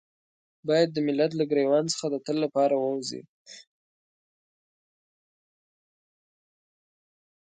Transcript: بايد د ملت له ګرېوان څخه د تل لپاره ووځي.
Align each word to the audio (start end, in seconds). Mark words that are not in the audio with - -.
بايد 0.67 0.89
د 0.93 0.97
ملت 1.07 1.31
له 1.39 1.43
ګرېوان 1.51 1.85
څخه 1.93 2.05
د 2.09 2.15
تل 2.25 2.37
لپاره 2.45 2.75
ووځي. 2.77 3.21